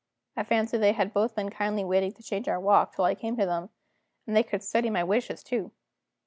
I 0.35 0.41
fancy 0.43 0.79
they 0.79 0.93
had 0.93 1.13
both 1.13 1.35
been 1.35 1.51
kindly 1.51 1.83
waiting 1.83 2.11
to 2.13 2.23
change 2.23 2.47
our 2.47 2.59
walk, 2.59 2.95
till 2.95 3.05
I 3.05 3.13
came 3.13 3.37
to 3.37 3.45
them, 3.45 3.69
and 4.25 4.35
they 4.35 4.41
could 4.41 4.63
study 4.63 4.89
my 4.89 5.03
wishes 5.03 5.43
too. 5.43 5.69